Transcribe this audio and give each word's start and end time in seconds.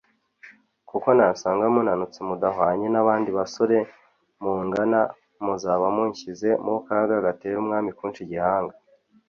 kuko 0.89 1.07
nasanga 1.17 1.65
munanutse 1.73 2.19
mudahwanye 2.29 2.87
n’abandi 2.91 3.29
basore 3.37 3.77
mungana, 4.41 4.99
muzaba 5.45 5.85
munshyize 5.95 6.49
mu 6.65 6.75
kaga 6.87 7.17
gatere 7.25 7.55
umwami 7.61 7.91
kunca 7.97 8.21
igihanga 8.25 8.75